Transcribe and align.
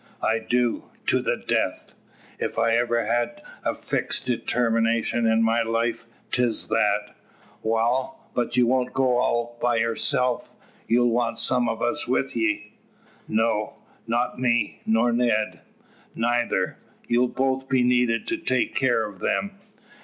"I 0.23 0.39
do 0.39 0.85
to 1.05 1.21
the 1.21 1.37
death. 1.37 1.93
If 2.39 2.57
ever 2.57 3.01
I 3.01 3.05
had 3.13 3.39
a 3.63 3.75
fixed 3.75 4.25
determination 4.25 5.27
in 5.27 5.43
my 5.43 5.61
life, 5.61 6.07
'tis 6.31 6.69
that." 6.69 7.13
"Wal, 7.61 8.27
but 8.33 8.57
you 8.57 8.65
won't 8.65 8.93
go 8.93 9.17
all 9.19 9.59
by 9.61 9.75
yerself! 9.75 10.49
Ye'll 10.87 11.07
want 11.11 11.37
some 11.37 11.69
o' 11.69 11.75
us 11.75 12.07
wi' 12.07 12.23
ye?" 12.33 12.73
"No." 13.27 13.75
"Not 14.07 14.39
me, 14.39 14.81
nor 14.87 15.11
Ned?" 15.11 15.59
"Neither. 16.15 16.77
You'll 17.07 17.27
both 17.27 17.69
be 17.69 17.83
needed 17.83 18.25
to 18.29 18.37
take 18.37 18.73
care 18.73 19.05
of 19.05 19.19
them." 19.19 19.51